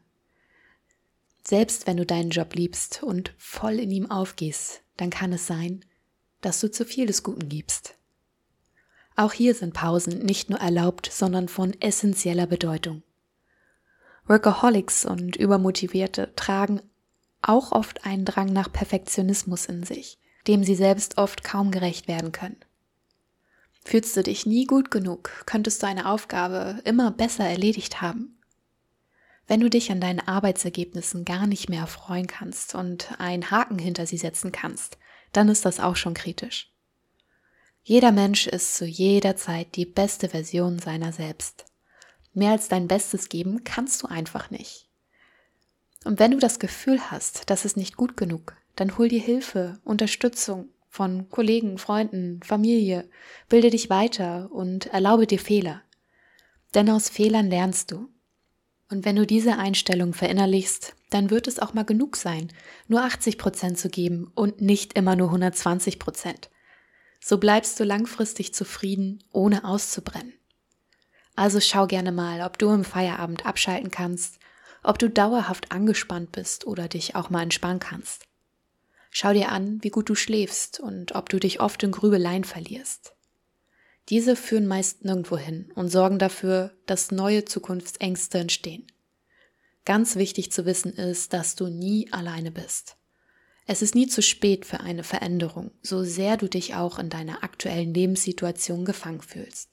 Selbst 1.44 1.86
wenn 1.86 1.98
du 1.98 2.06
deinen 2.06 2.30
Job 2.30 2.56
liebst 2.56 3.04
und 3.04 3.34
voll 3.38 3.74
in 3.74 3.92
ihm 3.92 4.10
aufgehst, 4.10 4.84
dann 4.96 5.10
kann 5.10 5.34
es 5.34 5.48
sein, 5.48 5.84
dass 6.40 6.62
du 6.62 6.72
zu 6.72 6.86
viel 6.86 7.08
des 7.08 7.24
Guten 7.24 7.50
gibst. 7.50 7.96
Auch 9.18 9.34
hier 9.34 9.54
sind 9.54 9.74
Pausen 9.74 10.20
nicht 10.20 10.50
nur 10.50 10.60
erlaubt, 10.60 11.10
sondern 11.12 11.50
von 11.50 11.76
essentieller 11.82 12.48
Bedeutung. 12.48 13.04
Workaholics 14.26 15.06
und 15.06 15.36
Übermotivierte 15.36 16.34
tragen 16.36 16.82
auch 17.42 17.74
oft 17.74 18.06
einen 18.06 18.24
Drang 18.24 18.54
nach 18.54 18.72
Perfektionismus 18.72 19.66
in 19.66 19.84
sich, 19.84 20.20
dem 20.48 20.64
sie 20.64 20.76
selbst 20.76 21.18
oft 21.18 21.44
kaum 21.44 21.72
gerecht 21.72 22.08
werden 22.08 22.32
können. 22.32 22.58
Fühlst 23.84 24.16
du 24.16 24.24
dich 24.24 24.46
nie 24.46 24.66
gut 24.66 24.92
genug, 24.92 25.32
könntest 25.46 25.82
du 25.82 25.88
eine 25.88 26.10
Aufgabe 26.10 26.82
immer 26.86 27.12
besser 27.12 27.46
erledigt 27.46 28.02
haben. 28.02 28.38
Wenn 29.48 29.60
du 29.60 29.70
dich 29.70 29.92
an 29.92 30.00
deinen 30.00 30.20
Arbeitsergebnissen 30.20 31.26
gar 31.26 31.48
nicht 31.48 31.70
mehr 31.70 31.82
erfreuen 31.82 32.28
kannst 32.28 32.76
und 32.76 33.20
einen 33.20 33.52
Haken 33.52 33.80
hinter 33.80 34.06
sie 34.06 34.18
setzen 34.18 34.52
kannst, 34.52 34.98
dann 35.34 35.50
ist 35.50 35.66
das 35.66 35.80
auch 35.80 35.96
schon 35.96 36.14
kritisch. 36.14 36.72
Jeder 37.84 38.12
Mensch 38.12 38.48
ist 38.48 38.76
zu 38.76 38.86
jeder 38.86 39.36
Zeit 39.36 39.76
die 39.76 39.86
beste 39.86 40.30
Version 40.30 40.78
seiner 40.80 41.12
selbst. 41.12 41.66
Mehr 42.34 42.52
als 42.52 42.70
dein 42.70 42.88
Bestes 42.88 43.28
geben 43.28 43.64
kannst 43.64 44.04
du 44.04 44.08
einfach 44.08 44.52
nicht. 44.52 44.88
Und 46.06 46.20
wenn 46.20 46.32
du 46.32 46.38
das 46.38 46.60
Gefühl 46.60 47.12
hast, 47.12 47.50
das 47.50 47.66
ist 47.66 47.78
nicht 47.78 47.98
gut 47.98 48.16
genug, 48.16 48.56
dann 48.76 48.98
hol 48.98 49.10
dir 49.10 49.20
Hilfe, 49.20 49.80
Unterstützung 49.84 50.70
von 50.92 51.30
Kollegen, 51.30 51.78
Freunden, 51.78 52.42
Familie, 52.44 53.10
bilde 53.48 53.70
dich 53.70 53.90
weiter 53.90 54.50
und 54.52 54.88
erlaube 54.88 55.26
dir 55.26 55.40
Fehler. 55.40 55.82
Denn 56.76 56.90
aus 56.90 57.08
Fehlern 57.08 57.50
lernst 57.50 57.92
du. 57.92 58.10
Und 58.90 59.06
wenn 59.06 59.16
du 59.16 59.26
diese 59.26 59.58
Einstellung 59.58 60.14
verinnerlichst, 60.14 60.98
dann 61.10 61.30
wird 61.30 61.48
es 61.48 61.60
auch 61.60 61.74
mal 61.74 61.86
genug 61.86 62.18
sein, 62.18 62.52
nur 62.90 63.04
80 63.04 63.38
Prozent 63.38 63.80
zu 63.80 63.88
geben 63.88 64.34
und 64.36 64.60
nicht 64.60 64.94
immer 64.94 65.16
nur 65.16 65.28
120 65.28 65.98
Prozent. 65.98 66.50
So 67.22 67.38
bleibst 67.38 67.80
du 67.80 67.86
langfristig 67.86 68.54
zufrieden, 68.54 69.24
ohne 69.32 69.64
auszubrennen. 69.64 70.34
Also 71.36 71.62
schau 71.62 71.88
gerne 71.88 72.12
mal, 72.12 72.42
ob 72.42 72.58
du 72.58 72.70
im 72.70 72.84
Feierabend 72.84 73.46
abschalten 73.46 73.92
kannst, 73.92 74.40
ob 74.84 75.00
du 75.00 75.10
dauerhaft 75.10 75.72
angespannt 75.72 76.34
bist 76.34 76.68
oder 76.68 76.90
dich 76.90 77.16
auch 77.16 77.30
mal 77.30 77.44
entspannen 77.44 77.80
kannst. 77.80 78.28
Schau 79.14 79.34
dir 79.34 79.50
an, 79.50 79.84
wie 79.84 79.90
gut 79.90 80.10
du 80.10 80.16
schläfst 80.16 80.80
und 80.80 81.16
ob 81.16 81.28
du 81.28 81.38
dich 81.38 81.60
oft 81.60 81.84
in 81.84 81.92
Grübeleien 81.92 82.46
verlierst. 82.46 83.14
Diese 84.08 84.38
führen 84.38 84.68
meist 84.68 85.04
nirgendwo 85.04 85.38
hin 85.38 85.72
und 85.76 85.90
sorgen 85.90 86.18
dafür, 86.18 86.72
dass 86.86 87.12
neue 87.12 87.44
Zukunftsängste 87.44 88.40
entstehen. 88.40 88.88
Ganz 89.84 90.16
wichtig 90.16 90.52
zu 90.52 90.66
wissen 90.66 90.94
ist, 90.94 91.34
dass 91.34 91.56
du 91.56 91.68
nie 91.68 92.12
alleine 92.12 92.52
bist. 92.52 92.96
Es 93.68 93.82
ist 93.82 93.96
nie 93.96 94.08
zu 94.08 94.22
spät 94.22 94.66
für 94.66 94.80
eine 94.80 95.04
Veränderung, 95.04 95.72
so 95.82 96.04
sehr 96.04 96.38
du 96.38 96.48
dich 96.48 96.76
auch 96.76 96.98
in 96.98 97.10
deiner 97.10 97.44
aktuellen 97.44 97.94
Lebenssituation 97.94 98.86
gefangen 98.86 99.22
fühlst. 99.22 99.70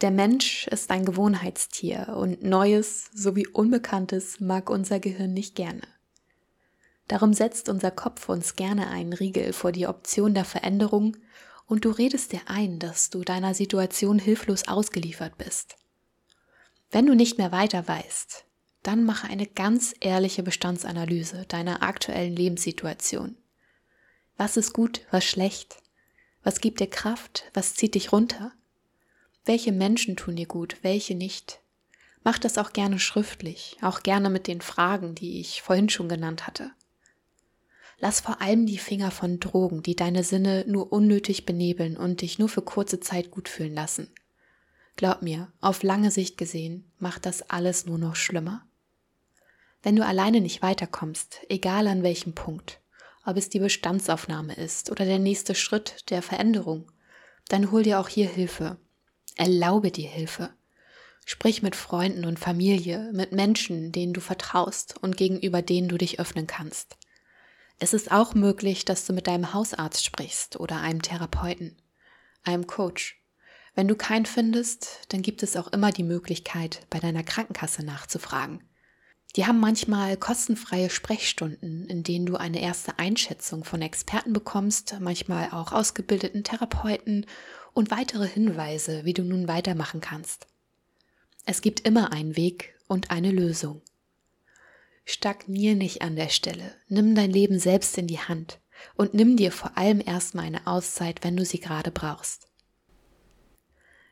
Der 0.00 0.10
Mensch 0.10 0.66
ist 0.68 0.90
ein 0.90 1.04
Gewohnheitstier 1.04 2.14
und 2.16 2.42
Neues 2.42 3.10
sowie 3.14 3.46
Unbekanntes 3.46 4.40
mag 4.40 4.70
unser 4.70 5.00
Gehirn 5.00 5.34
nicht 5.34 5.54
gerne. 5.54 5.82
Darum 7.10 7.34
setzt 7.34 7.68
unser 7.68 7.90
Kopf 7.90 8.28
uns 8.28 8.54
gerne 8.54 8.86
einen 8.86 9.12
Riegel 9.12 9.52
vor 9.52 9.72
die 9.72 9.88
Option 9.88 10.32
der 10.32 10.44
Veränderung 10.44 11.16
und 11.66 11.84
du 11.84 11.90
redest 11.90 12.30
dir 12.30 12.42
ein, 12.46 12.78
dass 12.78 13.10
du 13.10 13.24
deiner 13.24 13.52
Situation 13.52 14.20
hilflos 14.20 14.68
ausgeliefert 14.68 15.36
bist. 15.36 15.74
Wenn 16.92 17.06
du 17.06 17.16
nicht 17.16 17.36
mehr 17.36 17.50
weiter 17.50 17.88
weißt, 17.88 18.44
dann 18.84 19.02
mache 19.02 19.26
eine 19.26 19.48
ganz 19.48 19.92
ehrliche 19.98 20.44
Bestandsanalyse 20.44 21.46
deiner 21.48 21.82
aktuellen 21.82 22.36
Lebenssituation. 22.36 23.36
Was 24.36 24.56
ist 24.56 24.72
gut, 24.72 25.00
was 25.10 25.24
schlecht? 25.24 25.82
Was 26.44 26.60
gibt 26.60 26.78
dir 26.78 26.88
Kraft? 26.88 27.50
Was 27.54 27.74
zieht 27.74 27.96
dich 27.96 28.12
runter? 28.12 28.52
Welche 29.44 29.72
Menschen 29.72 30.14
tun 30.14 30.36
dir 30.36 30.46
gut, 30.46 30.76
welche 30.82 31.16
nicht? 31.16 31.58
Mach 32.22 32.38
das 32.38 32.56
auch 32.56 32.72
gerne 32.72 33.00
schriftlich, 33.00 33.78
auch 33.82 34.04
gerne 34.04 34.30
mit 34.30 34.46
den 34.46 34.60
Fragen, 34.60 35.16
die 35.16 35.40
ich 35.40 35.60
vorhin 35.60 35.88
schon 35.88 36.08
genannt 36.08 36.46
hatte. 36.46 36.70
Lass 38.00 38.20
vor 38.20 38.40
allem 38.40 38.66
die 38.66 38.78
Finger 38.78 39.10
von 39.10 39.40
Drogen, 39.40 39.82
die 39.82 39.94
deine 39.94 40.24
Sinne 40.24 40.64
nur 40.66 40.92
unnötig 40.92 41.46
benebeln 41.46 41.96
und 41.96 42.22
dich 42.22 42.38
nur 42.38 42.48
für 42.48 42.62
kurze 42.62 42.98
Zeit 43.00 43.30
gut 43.30 43.48
fühlen 43.48 43.74
lassen. 43.74 44.08
Glaub 44.96 45.22
mir, 45.22 45.52
auf 45.60 45.82
lange 45.82 46.10
Sicht 46.10 46.36
gesehen 46.36 46.90
macht 46.98 47.26
das 47.26 47.48
alles 47.50 47.86
nur 47.86 47.98
noch 47.98 48.16
schlimmer. 48.16 48.66
Wenn 49.82 49.96
du 49.96 50.04
alleine 50.04 50.40
nicht 50.40 50.62
weiterkommst, 50.62 51.40
egal 51.48 51.86
an 51.86 52.02
welchem 52.02 52.34
Punkt, 52.34 52.80
ob 53.24 53.36
es 53.36 53.50
die 53.50 53.60
Bestandsaufnahme 53.60 54.54
ist 54.54 54.90
oder 54.90 55.04
der 55.04 55.18
nächste 55.18 55.54
Schritt 55.54 56.10
der 56.10 56.22
Veränderung, 56.22 56.90
dann 57.48 57.70
hol 57.70 57.82
dir 57.82 58.00
auch 58.00 58.08
hier 58.08 58.28
Hilfe, 58.28 58.78
Erlaube 59.40 59.90
dir 59.90 60.08
Hilfe. 60.08 60.50
Sprich 61.24 61.62
mit 61.62 61.76
Freunden 61.76 62.26
und 62.26 62.38
Familie, 62.38 63.10
mit 63.14 63.32
Menschen, 63.32 63.90
denen 63.90 64.12
du 64.12 64.20
vertraust 64.20 64.96
und 65.00 65.16
gegenüber 65.16 65.62
denen 65.62 65.88
du 65.88 65.96
dich 65.96 66.20
öffnen 66.20 66.46
kannst. 66.46 66.98
Es 67.82 67.94
ist 67.94 68.12
auch 68.12 68.34
möglich, 68.34 68.84
dass 68.84 69.06
du 69.06 69.14
mit 69.14 69.26
deinem 69.26 69.54
Hausarzt 69.54 70.04
sprichst 70.04 70.60
oder 70.60 70.82
einem 70.82 71.00
Therapeuten, 71.00 71.80
einem 72.44 72.66
Coach. 72.66 73.24
Wenn 73.74 73.88
du 73.88 73.94
keinen 73.94 74.26
findest, 74.26 75.00
dann 75.08 75.22
gibt 75.22 75.42
es 75.42 75.56
auch 75.56 75.68
immer 75.68 75.90
die 75.90 76.04
Möglichkeit, 76.04 76.86
bei 76.90 77.00
deiner 77.00 77.22
Krankenkasse 77.22 77.82
nachzufragen. 77.82 78.62
Die 79.34 79.46
haben 79.46 79.60
manchmal 79.60 80.18
kostenfreie 80.18 80.90
Sprechstunden, 80.90 81.86
in 81.86 82.02
denen 82.02 82.26
du 82.26 82.36
eine 82.36 82.60
erste 82.60 82.98
Einschätzung 82.98 83.64
von 83.64 83.80
Experten 83.80 84.34
bekommst, 84.34 84.96
manchmal 85.00 85.50
auch 85.52 85.72
ausgebildeten 85.72 86.44
Therapeuten 86.44 87.24
und 87.72 87.90
weitere 87.90 88.28
Hinweise, 88.28 89.06
wie 89.06 89.14
du 89.14 89.22
nun 89.22 89.48
weitermachen 89.48 90.02
kannst. 90.02 90.48
Es 91.46 91.62
gibt 91.62 91.80
immer 91.80 92.12
einen 92.12 92.36
Weg 92.36 92.74
und 92.88 93.10
eine 93.10 93.30
Lösung. 93.30 93.80
Stagnier 95.04 95.74
nicht 95.74 96.02
an 96.02 96.16
der 96.16 96.28
Stelle, 96.28 96.74
nimm 96.88 97.14
dein 97.14 97.30
Leben 97.30 97.58
selbst 97.58 97.98
in 97.98 98.06
die 98.06 98.18
Hand 98.18 98.60
und 98.94 99.14
nimm 99.14 99.36
dir 99.36 99.52
vor 99.52 99.76
allem 99.76 100.00
erstmal 100.04 100.44
eine 100.44 100.66
Auszeit, 100.66 101.24
wenn 101.24 101.36
du 101.36 101.44
sie 101.44 101.60
gerade 101.60 101.90
brauchst. 101.90 102.48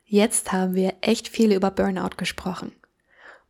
Jetzt 0.05 0.51
haben 0.51 0.73
wir 0.73 0.95
echt 1.01 1.27
viel 1.27 1.53
über 1.53 1.71
Burnout 1.71 2.17
gesprochen. 2.17 2.71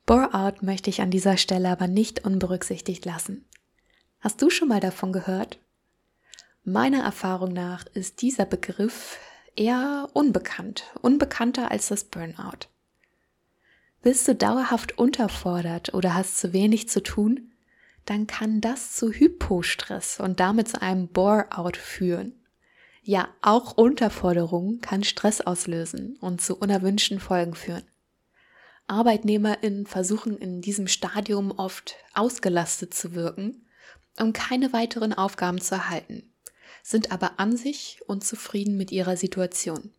Bore-out 0.06 0.64
möchte 0.64 0.90
ich 0.90 1.02
an 1.02 1.12
dieser 1.12 1.38
Stelle 1.38 1.70
aber 1.70 1.88
nicht 1.88 2.26
unberücksichtigt 2.26 3.06
lassen. 3.06 3.46
Hast 4.20 4.42
du 4.42 4.50
schon 4.50 4.68
mal 4.68 4.80
davon 4.80 5.14
gehört? 5.14 5.60
Meiner 6.64 7.04
Erfahrung 7.04 7.54
nach 7.54 7.86
ist 7.94 8.22
dieser 8.22 8.46
Begriff 8.46 9.18
eher 9.56 10.10
unbekannt, 10.14 10.84
unbekannter 11.02 11.72
als 11.72 11.88
das 11.88 12.04
Burnout. 12.04 12.68
Bist 14.02 14.28
du 14.28 14.36
dauerhaft 14.36 14.98
unterfordert 14.98 15.94
oder 15.94 16.14
hast 16.14 16.38
zu 16.38 16.54
wenig 16.54 16.88
zu 16.88 17.04
tun, 17.04 17.52
dann 18.06 18.28
kann 18.28 18.62
das 18.62 18.94
zu 18.94 19.12
Hypostress 19.12 20.20
und 20.20 20.40
damit 20.40 20.70
zu 20.70 20.82
einem 20.82 21.10
Bore-out 21.10 21.78
führen. 21.78 22.34
Ja, 23.04 23.28
auch 23.42 23.78
Unterforderung 23.78 24.80
kann 24.80 25.04
Stress 25.04 25.42
auslösen 25.42 26.18
und 26.22 26.42
zu 26.42 26.56
unerwünschten 26.56 27.20
Folgen 27.20 27.56
führen. 27.56 27.84
ArbeitnehmerInnen 28.88 29.86
versuchen 29.86 30.38
in 30.38 30.62
diesem 30.62 30.88
Stadium 30.88 31.52
oft 31.52 31.96
ausgelastet 32.14 32.94
zu 32.94 33.14
wirken, 33.14 33.68
um 34.20 34.34
keine 34.34 34.74
weiteren 34.74 35.14
Aufgaben 35.14 35.62
zu 35.62 35.76
erhalten, 35.76 36.34
sind 36.84 37.12
aber 37.12 37.40
an 37.40 37.56
sich 37.56 38.00
unzufrieden 38.08 38.78
mit 38.78 38.92
ihrer 38.92 39.18
Situation. 39.18 39.94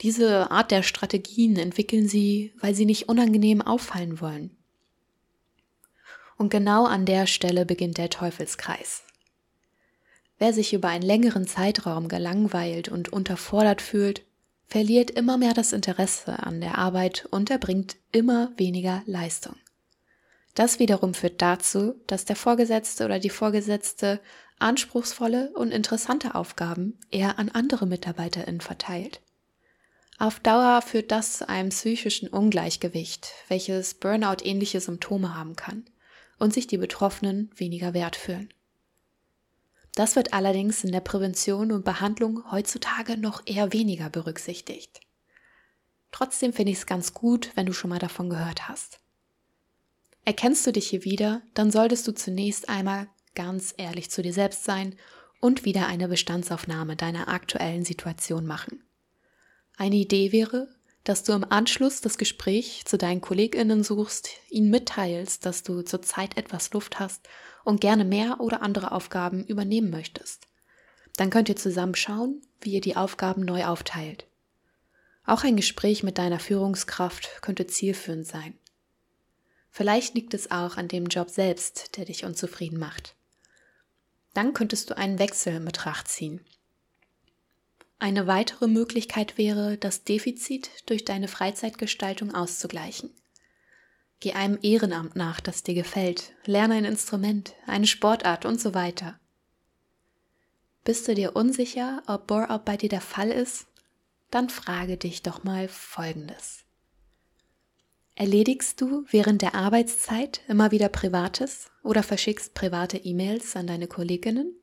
Diese 0.00 0.50
Art 0.50 0.70
der 0.70 0.82
Strategien 0.82 1.56
entwickeln 1.56 2.08
sie, 2.08 2.52
weil 2.60 2.74
sie 2.74 2.84
nicht 2.84 3.08
unangenehm 3.08 3.62
auffallen 3.62 4.20
wollen. 4.20 4.56
Und 6.36 6.50
genau 6.50 6.86
an 6.86 7.04
der 7.04 7.26
Stelle 7.26 7.66
beginnt 7.66 7.98
der 7.98 8.10
Teufelskreis. 8.10 9.02
Wer 10.38 10.52
sich 10.52 10.72
über 10.72 10.88
einen 10.88 11.02
längeren 11.02 11.48
Zeitraum 11.48 12.08
gelangweilt 12.08 12.88
und 12.88 13.08
unterfordert 13.08 13.82
fühlt, 13.82 14.22
verliert 14.68 15.10
immer 15.10 15.36
mehr 15.36 15.54
das 15.54 15.72
Interesse 15.72 16.38
an 16.44 16.60
der 16.60 16.78
Arbeit 16.78 17.26
und 17.30 17.50
erbringt 17.50 17.96
immer 18.12 18.52
weniger 18.56 19.02
Leistung. 19.06 19.56
Das 20.54 20.78
wiederum 20.78 21.14
führt 21.14 21.42
dazu, 21.42 21.94
dass 22.06 22.24
der 22.24 22.36
Vorgesetzte 22.36 23.04
oder 23.04 23.18
die 23.18 23.30
Vorgesetzte 23.30 24.20
anspruchsvolle 24.58 25.50
und 25.54 25.72
interessante 25.72 26.34
Aufgaben 26.34 26.98
eher 27.10 27.38
an 27.38 27.48
andere 27.48 27.86
MitarbeiterInnen 27.86 28.60
verteilt. 28.60 29.20
Auf 30.20 30.40
Dauer 30.40 30.82
führt 30.82 31.12
das 31.12 31.38
zu 31.38 31.48
einem 31.48 31.68
psychischen 31.68 32.28
Ungleichgewicht, 32.28 33.32
welches 33.46 33.94
Burnout-ähnliche 33.94 34.80
Symptome 34.80 35.36
haben 35.36 35.54
kann 35.54 35.84
und 36.40 36.52
sich 36.52 36.66
die 36.66 36.76
Betroffenen 36.76 37.52
weniger 37.54 37.94
wert 37.94 38.16
fühlen. 38.16 38.52
Das 39.94 40.16
wird 40.16 40.32
allerdings 40.32 40.82
in 40.82 40.90
der 40.90 41.00
Prävention 41.00 41.70
und 41.70 41.84
Behandlung 41.84 42.50
heutzutage 42.50 43.16
noch 43.16 43.42
eher 43.46 43.72
weniger 43.72 44.10
berücksichtigt. 44.10 45.00
Trotzdem 46.10 46.52
finde 46.52 46.72
ich 46.72 46.78
es 46.78 46.86
ganz 46.86 47.14
gut, 47.14 47.52
wenn 47.54 47.66
du 47.66 47.72
schon 47.72 47.90
mal 47.90 47.98
davon 48.00 48.28
gehört 48.28 48.68
hast. 48.68 48.98
Erkennst 50.24 50.66
du 50.66 50.72
dich 50.72 50.88
hier 50.90 51.04
wieder, 51.04 51.42
dann 51.54 51.70
solltest 51.70 52.08
du 52.08 52.12
zunächst 52.12 52.68
einmal 52.68 53.08
ganz 53.36 53.72
ehrlich 53.76 54.10
zu 54.10 54.22
dir 54.22 54.32
selbst 54.32 54.64
sein 54.64 54.96
und 55.40 55.64
wieder 55.64 55.86
eine 55.86 56.08
Bestandsaufnahme 56.08 56.96
deiner 56.96 57.28
aktuellen 57.28 57.84
Situation 57.84 58.44
machen. 58.46 58.82
Eine 59.78 59.94
Idee 59.94 60.32
wäre, 60.32 60.68
dass 61.04 61.22
du 61.22 61.32
im 61.32 61.44
Anschluss 61.44 62.00
das 62.00 62.18
Gespräch 62.18 62.82
zu 62.84 62.98
deinen 62.98 63.20
KollegInnen 63.20 63.84
suchst, 63.84 64.28
ihnen 64.50 64.70
mitteilst, 64.70 65.46
dass 65.46 65.62
du 65.62 65.82
zurzeit 65.82 66.36
etwas 66.36 66.72
Luft 66.72 66.98
hast 66.98 67.28
und 67.64 67.80
gerne 67.80 68.04
mehr 68.04 68.40
oder 68.40 68.60
andere 68.60 68.90
Aufgaben 68.90 69.44
übernehmen 69.44 69.90
möchtest. 69.90 70.48
Dann 71.16 71.30
könnt 71.30 71.48
ihr 71.48 71.54
zusammen 71.54 71.94
schauen, 71.94 72.42
wie 72.60 72.72
ihr 72.72 72.80
die 72.80 72.96
Aufgaben 72.96 73.44
neu 73.44 73.66
aufteilt. 73.66 74.26
Auch 75.24 75.44
ein 75.44 75.56
Gespräch 75.56 76.02
mit 76.02 76.18
deiner 76.18 76.40
Führungskraft 76.40 77.40
könnte 77.40 77.68
zielführend 77.68 78.26
sein. 78.26 78.58
Vielleicht 79.70 80.16
liegt 80.16 80.34
es 80.34 80.50
auch 80.50 80.76
an 80.76 80.88
dem 80.88 81.06
Job 81.06 81.30
selbst, 81.30 81.96
der 81.96 82.04
dich 82.04 82.24
unzufrieden 82.24 82.80
macht. 82.80 83.14
Dann 84.34 84.54
könntest 84.54 84.90
du 84.90 84.96
einen 84.96 85.20
Wechsel 85.20 85.54
in 85.54 85.64
Betracht 85.64 86.08
ziehen. 86.08 86.40
Eine 88.00 88.26
weitere 88.26 88.68
Möglichkeit 88.68 89.38
wäre, 89.38 89.76
das 89.76 90.04
Defizit 90.04 90.70
durch 90.86 91.04
deine 91.04 91.26
Freizeitgestaltung 91.26 92.34
auszugleichen. 92.34 93.10
Geh 94.20 94.32
einem 94.32 94.58
Ehrenamt 94.62 95.16
nach, 95.16 95.40
das 95.40 95.62
dir 95.62 95.74
gefällt. 95.74 96.32
Lerne 96.44 96.74
ein 96.74 96.84
Instrument, 96.84 97.54
eine 97.66 97.86
Sportart 97.86 98.44
und 98.44 98.60
so 98.60 98.74
weiter. 98.74 99.18
Bist 100.84 101.06
du 101.08 101.14
dir 101.14 101.36
unsicher, 101.36 102.02
ob 102.06 102.28
Bore-out 102.28 102.64
bei 102.64 102.76
dir 102.76 102.88
der 102.88 103.00
Fall 103.00 103.30
ist? 103.30 103.66
Dann 104.30 104.48
frage 104.48 104.96
dich 104.96 105.22
doch 105.22 105.44
mal 105.44 105.68
Folgendes. 105.68 106.64
Erledigst 108.14 108.80
du 108.80 109.04
während 109.10 109.42
der 109.42 109.54
Arbeitszeit 109.54 110.40
immer 110.48 110.70
wieder 110.70 110.88
Privates 110.88 111.70
oder 111.82 112.02
verschickst 112.02 112.54
private 112.54 112.96
E-Mails 112.96 113.54
an 113.54 113.66
deine 113.66 113.86
Kolleginnen? 113.86 114.56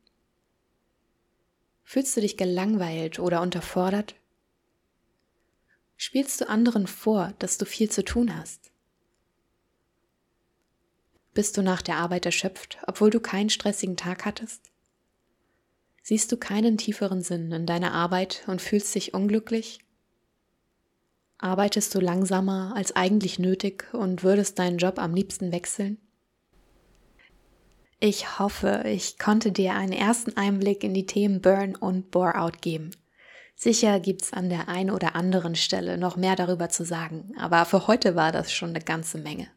Fühlst 1.85 2.17
du 2.17 2.21
dich 2.21 2.35
gelangweilt 2.35 3.19
oder 3.19 3.41
unterfordert? 3.41 4.15
Spielst 5.95 6.41
du 6.41 6.49
anderen 6.49 6.87
vor, 6.87 7.33
dass 7.39 7.57
du 7.57 7.65
viel 7.65 7.89
zu 7.89 8.03
tun 8.03 8.35
hast? 8.35 8.71
Bist 11.35 11.55
du 11.57 11.61
nach 11.61 11.81
der 11.81 11.97
Arbeit 11.97 12.25
erschöpft, 12.25 12.79
obwohl 12.87 13.11
du 13.11 13.19
keinen 13.19 13.49
stressigen 13.49 13.95
Tag 13.95 14.25
hattest? 14.25 14.71
Siehst 16.01 16.31
du 16.31 16.37
keinen 16.37 16.77
tieferen 16.77 17.21
Sinn 17.21 17.51
in 17.51 17.65
deiner 17.65 17.93
Arbeit 17.93 18.43
und 18.47 18.61
fühlst 18.61 18.93
dich 18.95 19.13
unglücklich? 19.13 19.79
Arbeitest 21.37 21.93
du 21.93 21.99
langsamer 21.99 22.73
als 22.75 22.95
eigentlich 22.95 23.37
nötig 23.37 23.93
und 23.93 24.23
würdest 24.23 24.57
deinen 24.57 24.79
Job 24.79 24.97
am 24.97 25.13
liebsten 25.13 25.51
wechseln? 25.51 25.99
Ich 27.99 28.39
hoffe, 28.39 28.83
ich 28.85 29.17
konnte 29.17 29.51
dir 29.51 29.73
einen 29.73 29.93
ersten 29.93 30.35
Einblick 30.35 30.83
in 30.83 30.93
die 30.93 31.05
Themen 31.05 31.41
Burn 31.41 31.75
und 31.75 32.11
Bore-out 32.11 32.61
geben. 32.61 32.91
Sicher 33.55 34.01
gibt's 34.01 34.33
an 34.33 34.49
der 34.49 34.67
einen 34.67 34.91
oder 34.91 35.15
anderen 35.15 35.55
Stelle 35.55 35.97
noch 35.97 36.17
mehr 36.17 36.35
darüber 36.35 36.67
zu 36.67 36.83
sagen, 36.83 37.33
aber 37.39 37.63
für 37.63 37.87
heute 37.87 38.15
war 38.15 38.33
das 38.33 38.51
schon 38.51 38.71
eine 38.71 38.81
ganze 38.81 39.17
Menge. 39.17 39.47